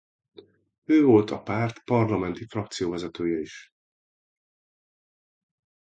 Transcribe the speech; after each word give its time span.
Ő 0.83 1.03
volt 1.03 1.31
a 1.31 1.41
párt 1.41 1.83
parlamenti 1.83 2.45
frakcióvezetője 2.47 3.39
is. 3.39 3.69